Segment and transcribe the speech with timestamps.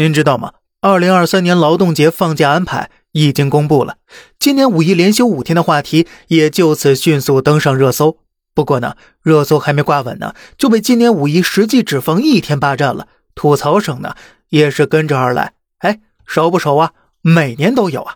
[0.00, 0.52] 您知道吗？
[0.80, 3.96] 二零二三年劳动节放假安排已经公布了，
[4.38, 8.18] 今年五一连休五天的话题也就此迅速登上热搜。
[8.54, 13.08] 不过呢，热搜还没挂稳呢，就被今年五一实际只放一天霸占了。
[13.34, 14.14] 吐槽声呢
[14.50, 15.54] 也是跟着而来。
[15.78, 16.92] 哎，熟不熟啊？
[17.20, 18.14] 每年都有啊，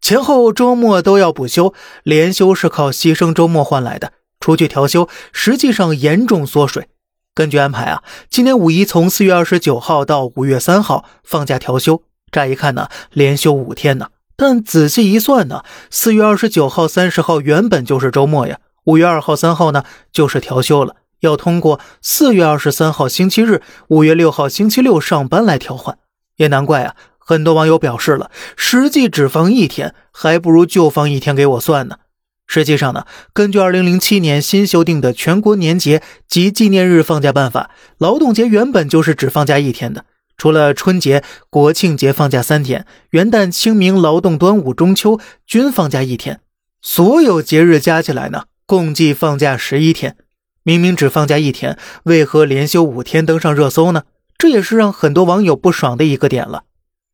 [0.00, 6.88] 前后周末都要补休，连休是靠牺牲周末换来的，除去调休，实际上严重缩水。
[7.36, 12.02] 根据安排啊，今年五一从四月二十九号到五月三号放假调休。
[12.32, 25.98] 乍一看呢，连休五天呢，但仔细一算呢，四月二十九号、三十号原本就是周末呀，五月二号、三号呢就是调休了，要通过四月二十三号星期日、五月六号星期六上班来调换。
[26.36, 31.98] 也难怪啊，很多网友表示了，实际只放一天，还不如就放一天给我算呢。
[32.46, 40.04] 实际上呢，根据二零零七年新修订的《全国年节及纪念日放假办法》，劳动节原本就是只放假一天的，
[40.36, 46.40] 除了春节、国庆节放假三天，元旦、清明、劳动、端午、中秋均放假一天，
[46.80, 50.16] 所有节日加起来呢，共计放假十一天。
[50.62, 54.02] 明明只放假一天，为何连休五天登上热搜呢？
[54.38, 56.64] 这也是让很多网友不爽的一个点了，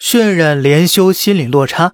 [0.00, 1.92] 渲染连休心理落差。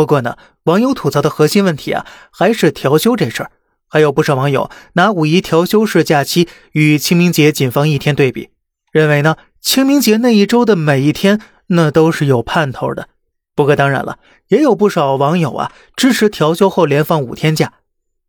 [0.00, 3.50] 不过呢，网友吐槽的核心问题啊，还是调休这事儿。
[3.86, 8.48] 还有不少网友拿五一调休式假期与清明节仅放一天对比，
[8.90, 13.10] 认为呢，清明节那一周的每一天那都是有盼头的。
[13.54, 14.16] 不过当然了，
[14.48, 17.74] 也有不少网友啊支持调休后连放五天假。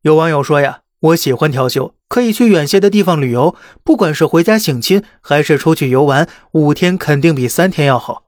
[0.02, 3.56] 有网友说呀，我喜欢调休，可以去远些的地方旅游，
[3.86, 8.24] 不管是回家省亲还是出去游玩，五天肯定比三天要好。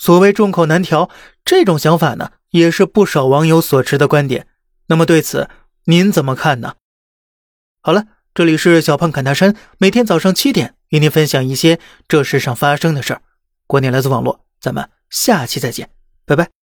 [0.00, 1.10] 所谓众口难调，
[1.44, 2.32] 这种想法呢？
[2.48, 4.46] 也是不少网友所持的观点，
[4.86, 5.50] 那么对此
[5.84, 6.76] 您怎么看呢？
[7.82, 11.78] 好了，这里是小胖侃大山，每天早上七点与您分享一些
[12.08, 13.20] 这世上发生的事儿。
[13.66, 15.90] 观点来自网络，咱们下期再见，
[16.24, 16.59] 拜拜。